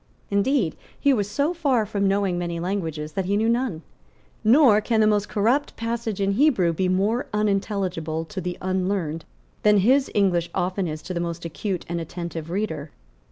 Indeed, 0.31 0.75
he 0.99 1.13
was 1.13 1.29
so 1.29 1.53
far 1.53 1.85
from 1.85 2.07
knowing 2.07 2.35
many 2.39 2.59
languages, 2.59 3.11
that 3.11 3.25
he 3.25 3.37
knew 3.37 3.47
none; 3.47 3.83
nor 4.43 4.81
can 4.81 4.99
the 4.99 5.05
most 5.05 5.29
corrupt 5.29 5.75
passage 5.75 6.19
in 6.19 6.31
Hebrew 6.31 6.73
be 6.73 6.89
more 6.89 7.27
unintelligible 7.33 8.25
to 8.25 8.41
the 8.41 8.57
unlearned 8.63 9.25
than 9.61 9.77
his 9.77 10.09
English 10.15 10.49
often 10.55 10.87
is 10.87 11.03
to 11.03 11.13
the 11.13 11.19
most 11.19 11.45
acute 11.45 11.85
and 11.87 12.01
attentive 12.01 12.49
reader. 12.49 12.89